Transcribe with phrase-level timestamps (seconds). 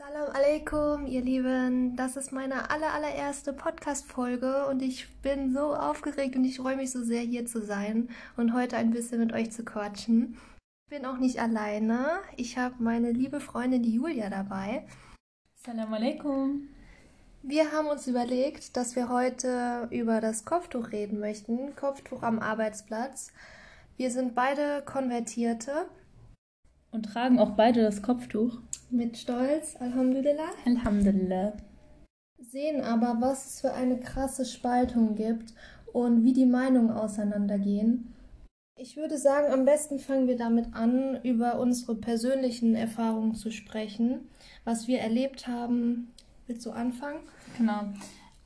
[0.00, 1.94] Salam alaikum, ihr Lieben.
[1.94, 6.90] Das ist meine aller, allererste Podcast-Folge und ich bin so aufgeregt und ich freue mich
[6.90, 8.08] so sehr, hier zu sein
[8.38, 10.38] und heute ein bisschen mit euch zu quatschen.
[10.86, 12.20] Ich bin auch nicht alleine.
[12.38, 14.86] Ich habe meine liebe Freundin, die Julia, dabei.
[15.54, 16.68] Salam alaikum.
[17.42, 21.76] Wir haben uns überlegt, dass wir heute über das Kopftuch reden möchten.
[21.76, 23.34] Kopftuch am Arbeitsplatz.
[23.98, 25.90] Wir sind beide Konvertierte.
[26.90, 28.60] Und tragen auch beide das Kopftuch.
[28.92, 30.50] Mit Stolz, Alhamdulillah.
[30.66, 31.52] Alhamdulillah.
[32.40, 35.54] Sehen aber, was es für eine krasse Spaltung gibt
[35.92, 38.12] und wie die Meinungen auseinandergehen.
[38.76, 44.28] Ich würde sagen, am besten fangen wir damit an, über unsere persönlichen Erfahrungen zu sprechen,
[44.64, 46.12] was wir erlebt haben.
[46.48, 47.20] Willst du anfangen?
[47.58, 47.84] Genau.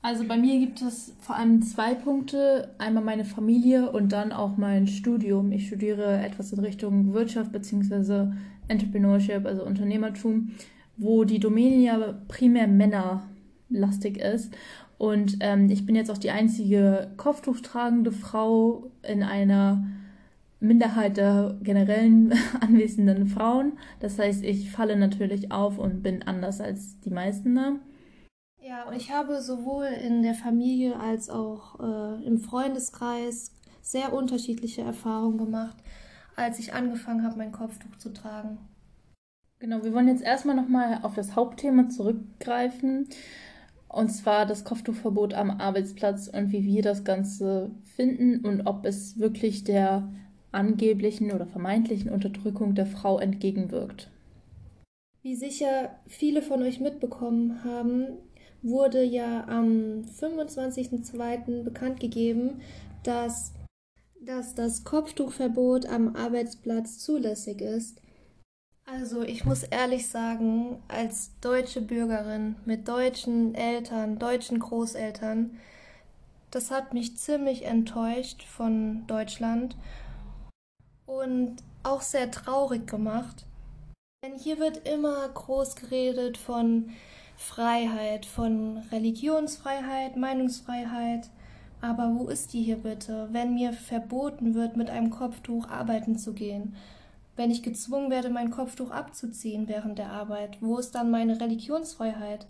[0.02, 2.74] Also bei mir gibt es vor allem zwei Punkte.
[2.76, 5.51] Einmal meine Familie und dann auch mein Studium.
[5.52, 8.32] Ich studiere etwas in Richtung Wirtschaft bzw.
[8.68, 10.52] Entrepreneurship, also Unternehmertum,
[10.96, 14.54] wo die Domäne ja primär männerlastig ist.
[14.98, 19.85] Und ähm, ich bin jetzt auch die einzige kopftuchtragende Frau in einer
[20.60, 23.79] Minderheit der generellen anwesenden Frauen.
[24.01, 27.73] Das heißt, ich falle natürlich auf und bin anders als die meisten da.
[28.62, 34.80] Ja, und ich habe sowohl in der Familie als auch äh, im Freundeskreis sehr unterschiedliche
[34.80, 35.76] Erfahrungen gemacht,
[36.37, 38.59] als ich angefangen habe, mein Kopftuch zu tragen.
[39.59, 43.09] Genau, wir wollen jetzt erstmal nochmal auf das Hauptthema zurückgreifen.
[43.88, 49.18] Und zwar das Kopftuchverbot am Arbeitsplatz und wie wir das Ganze finden und ob es
[49.18, 50.13] wirklich der
[50.51, 54.10] angeblichen oder vermeintlichen Unterdrückung der Frau entgegenwirkt.
[55.23, 58.19] Wie sicher viele von euch mitbekommen haben,
[58.63, 61.63] wurde ja am 25.02.
[61.63, 62.60] bekannt gegeben,
[63.04, 63.52] dass,
[64.25, 68.00] dass das Kopftuchverbot am Arbeitsplatz zulässig ist.
[68.86, 75.58] Also ich muss ehrlich sagen, als deutsche Bürgerin mit deutschen Eltern, deutschen Großeltern,
[76.50, 79.76] das hat mich ziemlich enttäuscht von Deutschland
[81.06, 83.46] und auch sehr traurig gemacht.
[84.24, 86.90] Denn hier wird immer groß geredet von
[87.36, 91.28] Freiheit, von Religionsfreiheit, Meinungsfreiheit.
[91.84, 96.32] Aber wo ist die hier bitte, wenn mir verboten wird, mit einem Kopftuch arbeiten zu
[96.32, 96.74] gehen?
[97.36, 102.46] Wenn ich gezwungen werde, mein Kopftuch abzuziehen während der Arbeit, wo ist dann meine Religionsfreiheit?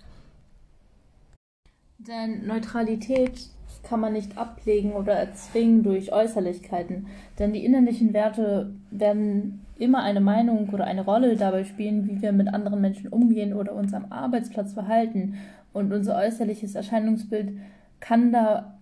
[1.98, 3.48] Denn Neutralität
[3.82, 7.08] kann man nicht ablegen oder erzwingen durch Äußerlichkeiten.
[7.40, 12.30] Denn die innerlichen Werte werden immer eine Meinung oder eine Rolle dabei spielen, wie wir
[12.30, 15.34] mit anderen Menschen umgehen oder uns am Arbeitsplatz verhalten.
[15.72, 17.58] Und unser äußerliches Erscheinungsbild
[17.98, 18.73] kann da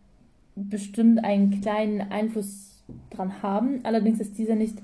[0.54, 3.80] bestimmt einen kleinen Einfluss dran haben.
[3.84, 4.78] Allerdings ist dieser nicht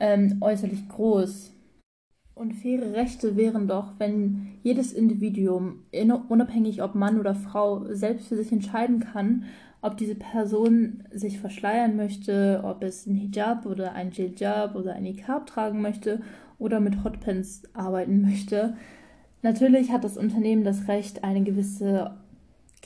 [0.00, 1.54] ähm, äußerlich groß.
[2.34, 5.86] Und faire Rechte wären doch, wenn jedes Individuum,
[6.28, 9.44] unabhängig ob Mann oder Frau, selbst für sich entscheiden kann,
[9.80, 15.04] ob diese Person sich verschleiern möchte, ob es ein Hijab oder ein Jiljab oder ein
[15.04, 16.20] Niqab tragen möchte
[16.58, 18.76] oder mit Hotpants arbeiten möchte.
[19.42, 22.16] Natürlich hat das Unternehmen das Recht, eine gewisse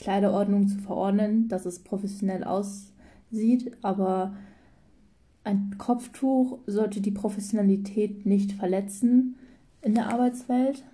[0.03, 4.35] Kleiderordnung zu verordnen, dass es professionell aussieht, aber
[5.45, 9.37] ein Kopftuch sollte die Professionalität nicht verletzen
[9.81, 10.85] in der Arbeitswelt.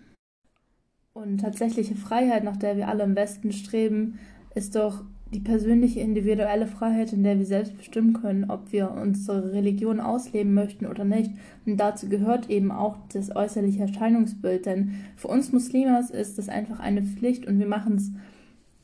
[1.15, 4.19] Und tatsächliche Freiheit, nach der wir alle im Westen streben,
[4.55, 9.53] ist doch die persönliche individuelle Freiheit, in der wir selbst bestimmen können, ob wir unsere
[9.53, 11.33] Religion ausleben möchten oder nicht.
[11.65, 14.67] Und dazu gehört eben auch das äußerliche Erscheinungsbild.
[14.67, 18.13] Denn für uns Muslimas ist das einfach eine Pflicht und wir machen es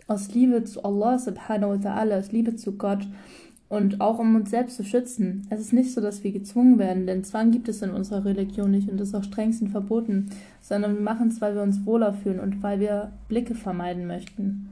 [0.06, 3.06] aus Liebe zu Allah subhanahu wa ta'ala, aus Liebe zu Gott
[3.68, 5.46] und auch um uns selbst zu schützen.
[5.50, 8.70] Es ist nicht so, dass wir gezwungen werden, denn Zwang gibt es in unserer Religion
[8.70, 12.40] nicht und ist auch strengstens verboten, sondern wir machen es, weil wir uns wohler fühlen
[12.40, 14.70] und weil wir Blicke vermeiden möchten.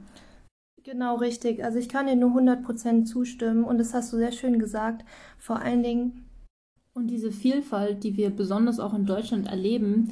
[0.83, 1.63] Genau richtig.
[1.63, 5.05] Also ich kann dir nur 100% zustimmen und das hast du sehr schön gesagt.
[5.37, 6.25] Vor allen Dingen.
[6.93, 10.11] Und diese Vielfalt, die wir besonders auch in Deutschland erleben,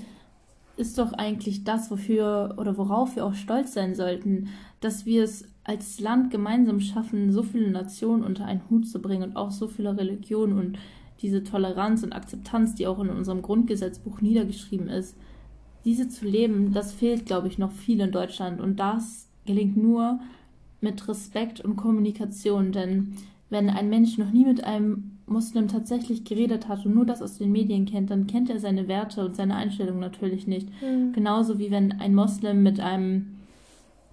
[0.82, 4.50] ist doch eigentlich das, wofür oder worauf wir auch stolz sein sollten,
[4.82, 9.24] dass wir es als Land gemeinsam schaffen, so viele Nationen unter einen Hut zu bringen
[9.24, 10.80] und auch so viele Religionen und
[11.22, 15.16] diese Toleranz und Akzeptanz, die auch in unserem Grundgesetzbuch niedergeschrieben ist,
[15.86, 18.60] diese zu leben, das fehlt, glaube ich, noch viel in Deutschland.
[18.60, 20.20] Und das gelingt nur,
[20.82, 23.14] mit Respekt und Kommunikation, denn
[23.50, 27.38] wenn ein Mensch noch nie mit einem Muslim tatsächlich geredet hat und nur das aus
[27.38, 30.70] den Medien kennt, dann kennt er seine Werte und seine Einstellung natürlich nicht.
[30.82, 31.14] Mhm.
[31.14, 33.38] Genauso wie wenn ein Moslem mit einem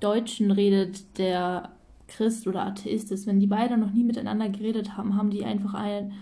[0.00, 1.70] Deutschen redet, der
[2.08, 3.26] Christ oder Atheist ist.
[3.26, 6.12] Wenn die beiden noch nie miteinander geredet haben, haben die einfach ein,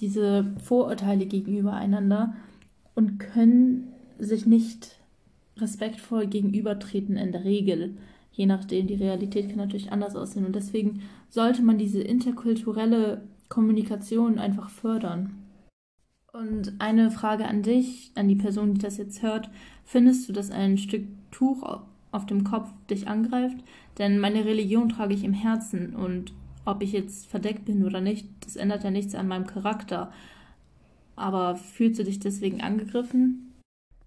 [0.00, 2.34] diese Vorurteile gegenüber einander
[2.94, 3.88] und können
[4.18, 4.96] sich nicht
[5.56, 7.96] respektvoll gegenübertreten in der Regel.
[8.32, 10.46] Je nachdem, die Realität kann natürlich anders aussehen.
[10.46, 15.44] Und deswegen sollte man diese interkulturelle Kommunikation einfach fördern.
[16.32, 19.50] Und eine Frage an dich, an die Person, die das jetzt hört.
[19.84, 21.80] Findest du, dass ein Stück Tuch
[22.12, 23.58] auf dem Kopf dich angreift?
[23.98, 26.32] Denn meine Religion trage ich im Herzen und
[26.64, 30.10] ob ich jetzt verdeckt bin oder nicht, das ändert ja nichts an meinem Charakter.
[31.14, 33.52] Aber fühlst du dich deswegen angegriffen?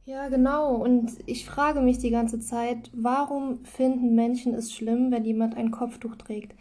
[0.05, 0.75] Ja, genau.
[0.75, 5.69] Und ich frage mich die ganze Zeit, warum finden Menschen es schlimm, wenn jemand ein
[5.69, 6.55] Kopftuch trägt?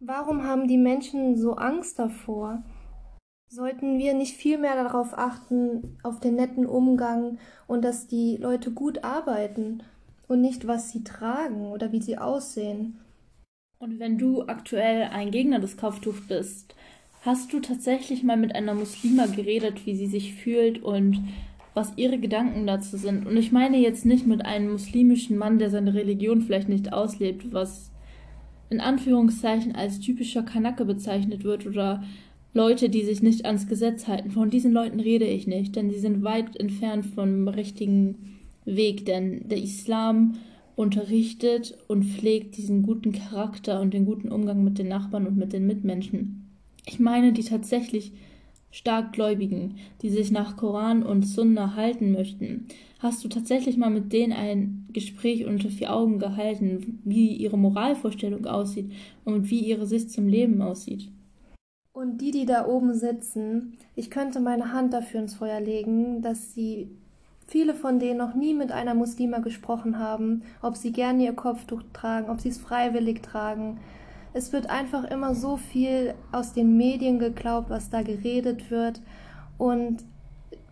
[0.00, 2.62] Warum haben die Menschen so Angst davor?
[3.48, 8.72] Sollten wir nicht viel mehr darauf achten, auf den netten Umgang und dass die Leute
[8.72, 9.82] gut arbeiten
[10.28, 12.98] und nicht, was sie tragen oder wie sie aussehen?
[13.78, 16.74] Und wenn du aktuell ein Gegner des Kopftuchs bist,
[17.22, 21.24] hast du tatsächlich mal mit einer Muslima geredet, wie sie sich fühlt und
[21.72, 23.26] was ihre Gedanken dazu sind?
[23.26, 27.52] Und ich meine jetzt nicht mit einem muslimischen Mann, der seine Religion vielleicht nicht auslebt,
[27.52, 27.92] was
[28.70, 32.02] in Anführungszeichen als typischer Kanake bezeichnet wird oder
[32.52, 34.30] Leute, die sich nicht ans Gesetz halten.
[34.30, 39.48] Von diesen Leuten rede ich nicht, denn sie sind weit entfernt vom richtigen Weg, denn
[39.48, 40.38] der Islam
[40.74, 45.52] unterrichtet und pflegt diesen guten Charakter und den guten Umgang mit den Nachbarn und mit
[45.52, 46.50] den Mitmenschen.
[46.86, 48.12] Ich meine die tatsächlich
[48.70, 52.66] Starkgläubigen, die sich nach Koran und Sunna halten möchten.
[52.98, 58.46] Hast du tatsächlich mal mit denen ein Gespräch unter vier Augen gehalten, wie ihre Moralvorstellung
[58.46, 58.92] aussieht
[59.24, 61.10] und wie ihre Sicht zum Leben aussieht?
[61.92, 66.52] Und die, die da oben sitzen, ich könnte meine Hand dafür ins Feuer legen, dass
[66.52, 66.90] sie
[67.46, 71.82] viele von denen noch nie mit einer Muslima gesprochen haben, ob sie gerne ihr Kopftuch
[71.92, 73.78] tragen, ob sie es freiwillig tragen.
[74.36, 79.00] Es wird einfach immer so viel aus den Medien geglaubt, was da geredet wird
[79.56, 80.04] und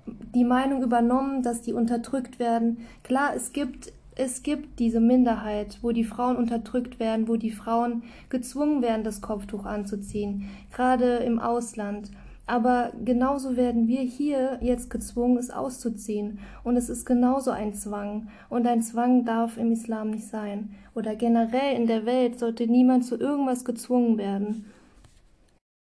[0.06, 2.80] die Meinung übernommen, dass die unterdrückt werden.
[3.04, 8.02] Klar, es gibt es gibt diese Minderheit, wo die Frauen unterdrückt werden, wo die Frauen
[8.28, 12.10] gezwungen werden, das Kopftuch anzuziehen, gerade im Ausland.
[12.46, 16.38] Aber genauso werden wir hier jetzt gezwungen, es auszuziehen.
[16.62, 18.28] Und es ist genauso ein Zwang.
[18.50, 20.74] Und ein Zwang darf im Islam nicht sein.
[20.94, 24.66] Oder generell in der Welt sollte niemand zu irgendwas gezwungen werden.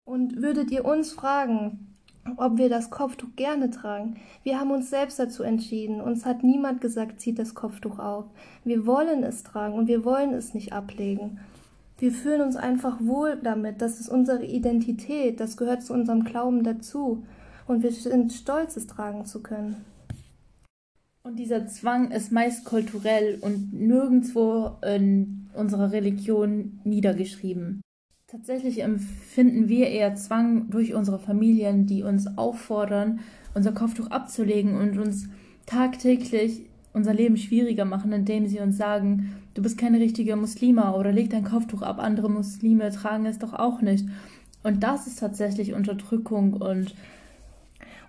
[0.04, 1.92] Und würdet ihr uns fragen,
[2.36, 4.16] ob wir das Kopftuch gerne tragen.
[4.44, 6.00] Wir haben uns selbst dazu entschieden.
[6.00, 8.26] Uns hat niemand gesagt, zieht das Kopftuch auf.
[8.64, 11.40] Wir wollen es tragen und wir wollen es nicht ablegen.
[12.02, 13.80] Wir fühlen uns einfach wohl damit.
[13.80, 15.38] Das ist unsere Identität.
[15.38, 17.22] Das gehört zu unserem Glauben dazu.
[17.68, 19.84] Und wir sind stolz, es tragen zu können.
[21.22, 27.82] Und dieser Zwang ist meist kulturell und nirgendwo in unserer Religion niedergeschrieben.
[28.26, 33.20] Tatsächlich empfinden wir eher Zwang durch unsere Familien, die uns auffordern,
[33.54, 35.28] unser Kopftuch abzulegen und uns
[35.66, 41.12] tagtäglich unser Leben schwieriger machen, indem sie uns sagen, du bist keine richtige Muslima oder
[41.12, 44.06] leg dein Kopftuch ab, andere Muslime tragen es doch auch nicht.
[44.62, 46.94] Und das ist tatsächlich Unterdrückung und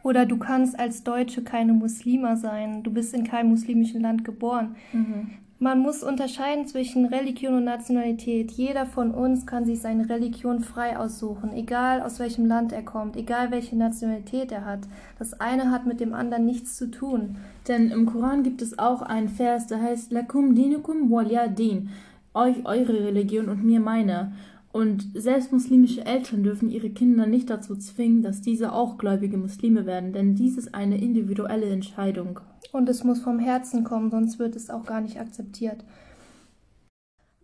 [0.03, 4.75] oder du kannst als Deutsche keine Muslima sein, du bist in keinem muslimischen Land geboren.
[4.91, 5.31] Mhm.
[5.63, 8.51] Man muss unterscheiden zwischen Religion und Nationalität.
[8.51, 13.15] Jeder von uns kann sich seine Religion frei aussuchen, egal aus welchem Land er kommt,
[13.15, 14.81] egal welche Nationalität er hat.
[15.19, 17.37] Das eine hat mit dem anderen nichts zu tun.
[17.69, 21.91] Denn im Koran gibt es auch einen Vers, der heißt Lakum dinukum waliya din.
[22.33, 24.33] Euch eure Religion und mir meine.
[24.73, 29.85] Und selbst muslimische Eltern dürfen ihre Kinder nicht dazu zwingen, dass diese auch gläubige Muslime
[29.85, 32.41] werden, denn dies ist eine individuelle Entscheidung.
[32.73, 35.85] Und es muss vom Herzen kommen, sonst wird es auch gar nicht akzeptiert.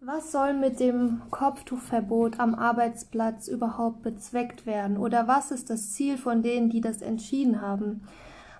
[0.01, 4.97] Was soll mit dem Kopftuchverbot am Arbeitsplatz überhaupt bezweckt werden?
[4.97, 8.01] Oder was ist das Ziel von denen, die das entschieden haben?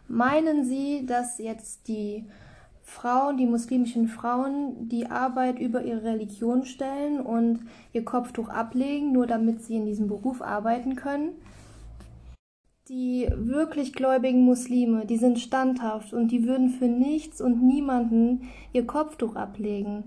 [0.08, 2.30] Meinen Sie, dass jetzt die
[2.84, 7.62] Frauen, die muslimischen Frauen, die Arbeit über ihre Religion stellen und
[7.94, 11.30] ihr Kopftuch ablegen, nur damit sie in diesem Beruf arbeiten können?
[12.90, 18.88] Die wirklich gläubigen Muslime, die sind standhaft und die würden für nichts und niemanden ihr
[18.88, 20.06] Kopftuch ablegen.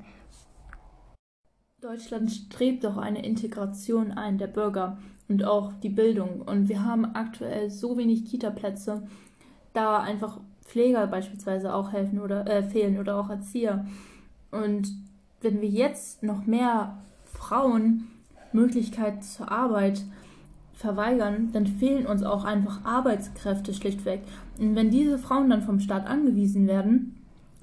[1.80, 4.98] Deutschland strebt auch eine Integration ein der Bürger
[5.28, 6.42] und auch die Bildung.
[6.42, 9.06] Und wir haben aktuell so wenig Kita-Plätze,
[9.74, 13.86] da einfach Pfleger beispielsweise auch helfen oder äh, fehlen oder auch Erzieher.
[14.50, 14.92] Und
[15.40, 18.08] wenn wir jetzt noch mehr Frauen
[18.52, 20.02] Möglichkeit zur Arbeit
[20.74, 24.22] verweigern, dann fehlen uns auch einfach Arbeitskräfte schlichtweg.
[24.58, 27.16] Und wenn diese Frauen dann vom Staat angewiesen werden,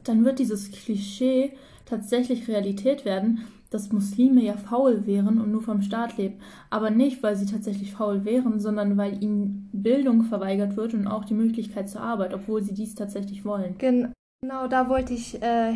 [0.04, 1.54] dann wird dieses Klischee
[1.86, 6.36] tatsächlich Realität werden, dass Muslime ja faul wären und nur vom Staat leben.
[6.70, 11.26] Aber nicht, weil sie tatsächlich faul wären, sondern weil ihnen Bildung verweigert wird und auch
[11.26, 13.76] die Möglichkeit zur Arbeit, obwohl sie dies tatsächlich wollen.
[13.78, 15.76] Genau, da wollte ich äh,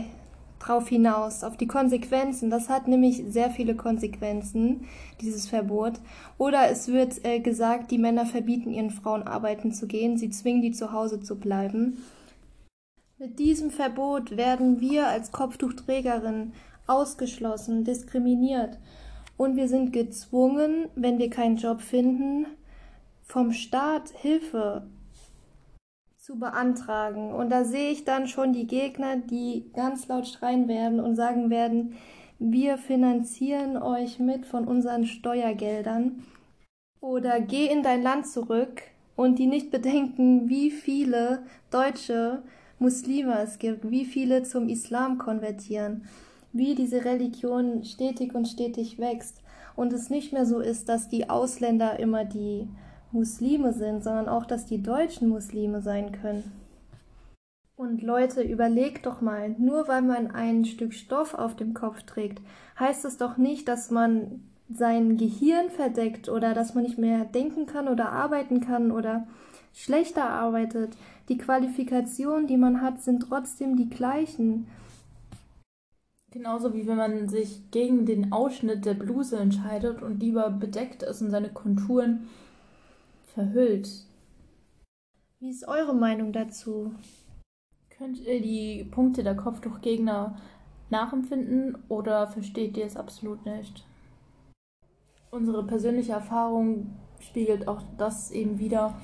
[0.65, 2.49] drauf hinaus, auf die Konsequenzen.
[2.49, 4.85] Das hat nämlich sehr viele Konsequenzen,
[5.21, 5.99] dieses Verbot.
[6.37, 10.61] Oder es wird äh, gesagt, die Männer verbieten ihren Frauen arbeiten zu gehen, sie zwingen
[10.61, 11.97] die zu Hause zu bleiben.
[13.17, 16.53] Mit diesem Verbot werden wir als Kopftuchträgerin
[16.87, 18.77] ausgeschlossen, diskriminiert.
[19.37, 22.45] Und wir sind gezwungen, wenn wir keinen Job finden,
[23.23, 24.87] vom Staat Hilfe
[26.23, 27.33] zu beantragen.
[27.33, 31.49] Und da sehe ich dann schon die Gegner, die ganz laut schreien werden und sagen
[31.49, 31.95] werden,
[32.39, 36.23] wir finanzieren euch mit von unseren Steuergeldern.
[37.01, 38.83] Oder geh in dein Land zurück
[39.17, 42.41] und die nicht bedenken, wie viele deutsche
[42.79, 46.05] Muslime es gibt, wie viele zum Islam konvertieren,
[46.53, 49.41] wie diese Religion stetig und stetig wächst
[49.75, 52.69] und es nicht mehr so ist, dass die Ausländer immer die
[53.13, 56.51] Muslime sind, sondern auch, dass die Deutschen Muslime sein können.
[57.75, 62.41] Und Leute, überlegt doch mal, nur weil man ein Stück Stoff auf dem Kopf trägt,
[62.79, 67.65] heißt es doch nicht, dass man sein Gehirn verdeckt oder dass man nicht mehr denken
[67.65, 69.27] kann oder arbeiten kann oder
[69.73, 70.95] schlechter arbeitet.
[71.29, 74.67] Die Qualifikationen, die man hat, sind trotzdem die gleichen.
[76.31, 81.21] Genauso wie wenn man sich gegen den Ausschnitt der Bluse entscheidet und lieber bedeckt ist
[81.21, 82.27] und seine Konturen
[83.33, 83.89] verhüllt.
[85.39, 86.93] Wie ist eure Meinung dazu?
[87.89, 90.37] Könnt ihr die Punkte der Kopftuchgegner
[90.89, 93.85] nachempfinden oder versteht ihr es absolut nicht?
[95.31, 98.95] Unsere persönliche Erfahrung spiegelt auch das eben wieder,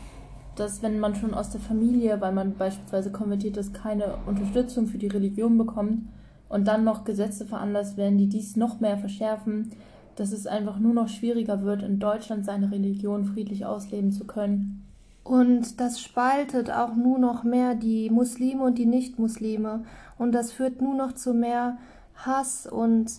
[0.55, 4.97] dass wenn man schon aus der Familie, weil man beispielsweise konvertiert ist, keine Unterstützung für
[4.97, 6.07] die Religion bekommt
[6.49, 9.71] und dann noch Gesetze veranlasst werden, die dies noch mehr verschärfen,
[10.15, 14.85] dass es einfach nur noch schwieriger wird, in Deutschland seine Religion friedlich ausleben zu können.
[15.23, 19.83] Und das spaltet auch nur noch mehr die Muslime und die Nichtmuslime.
[20.17, 21.77] Und das führt nur noch zu mehr
[22.15, 23.11] Hass und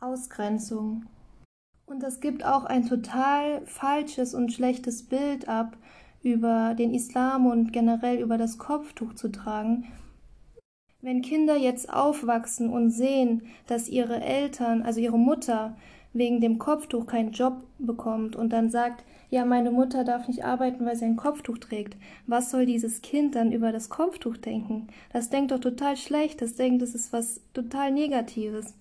[0.00, 1.04] Ausgrenzung.
[1.86, 5.76] Und das gibt auch ein total falsches und schlechtes Bild ab
[6.22, 9.84] über den Islam und generell über das Kopftuch zu tragen,
[11.04, 15.76] wenn Kinder jetzt aufwachsen und sehen, dass ihre Eltern, also ihre Mutter,
[16.14, 20.86] wegen dem Kopftuch keinen Job bekommt und dann sagt, ja, meine Mutter darf nicht arbeiten,
[20.86, 21.96] weil sie ein Kopftuch trägt.
[22.26, 24.86] Was soll dieses Kind dann über das Kopftuch denken?
[25.12, 28.74] Das denkt doch total schlecht, das denkt, das ist was total Negatives.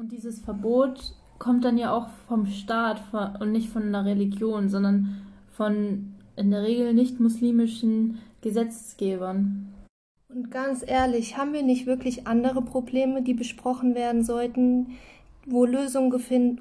[0.00, 3.02] Und dieses Verbot kommt dann ja auch vom Staat
[3.40, 5.20] und nicht von einer Religion, sondern
[5.52, 9.66] von in der Regel nicht muslimischen Gesetzgebern.
[10.32, 14.96] Und ganz ehrlich, haben wir nicht wirklich andere Probleme, die besprochen werden sollten,
[15.44, 16.10] wo Lösungen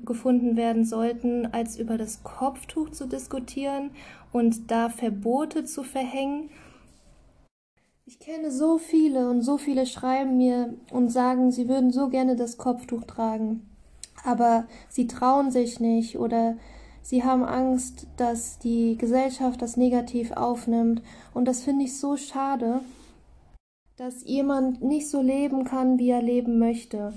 [0.05, 3.91] gefunden werden sollten, als über das Kopftuch zu diskutieren
[4.31, 6.49] und da Verbote zu verhängen?
[8.07, 12.35] Ich kenne so viele und so viele schreiben mir und sagen, sie würden so gerne
[12.35, 13.69] das Kopftuch tragen,
[14.23, 16.57] aber sie trauen sich nicht oder
[17.03, 21.03] sie haben Angst, dass die Gesellschaft das negativ aufnimmt.
[21.35, 22.81] Und das finde ich so schade
[24.00, 27.13] dass jemand nicht so leben kann, wie er leben möchte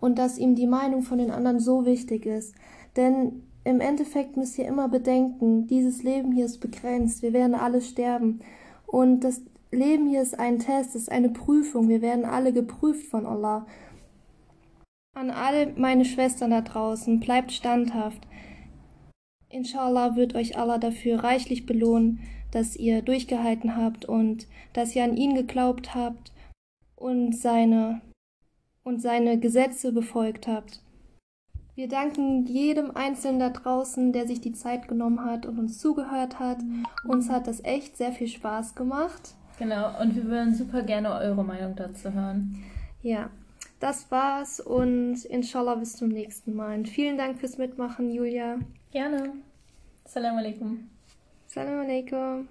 [0.00, 2.54] und dass ihm die Meinung von den anderen so wichtig ist.
[2.96, 7.82] Denn im Endeffekt müsst ihr immer bedenken, dieses Leben hier ist begrenzt, wir werden alle
[7.82, 8.40] sterben
[8.86, 13.26] und das Leben hier ist ein Test, ist eine Prüfung, wir werden alle geprüft von
[13.26, 13.66] Allah.
[15.14, 18.26] An alle meine Schwestern da draußen, bleibt standhaft.
[19.50, 22.20] Inshallah wird euch Allah dafür reichlich belohnen
[22.52, 26.32] dass ihr durchgehalten habt und dass ihr an ihn geglaubt habt
[26.94, 28.00] und seine
[28.84, 30.80] und seine Gesetze befolgt habt.
[31.74, 36.38] Wir danken jedem Einzelnen da draußen, der sich die Zeit genommen hat und uns zugehört
[36.38, 36.58] hat.
[37.04, 39.34] Uns hat das echt sehr viel Spaß gemacht.
[39.58, 42.62] Genau, und wir würden super gerne eure Meinung dazu hören.
[43.00, 43.30] Ja,
[43.80, 46.78] das war's und inshallah bis zum nächsten Mal.
[46.78, 48.58] Und vielen Dank fürs Mitmachen, Julia.
[48.90, 49.32] Gerne.
[50.04, 50.91] Assalamu alaikum.
[51.52, 52.48] Assalamu alaikum.